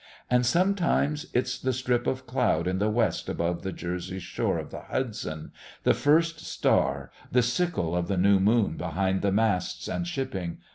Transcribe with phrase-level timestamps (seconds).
[0.31, 4.71] And sometimes it's the strip of cloud in the west above the Jersey shore of
[4.71, 5.51] the Hudson,
[5.83, 10.57] the first star, the sickle of the new moon behind the masts and shipping.